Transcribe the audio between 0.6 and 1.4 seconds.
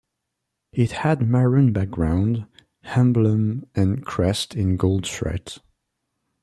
It had